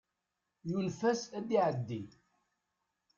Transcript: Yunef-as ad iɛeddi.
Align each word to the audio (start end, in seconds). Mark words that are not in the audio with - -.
Yunef-as 0.69 1.21
ad 1.37 1.49
iɛeddi. 1.57 2.03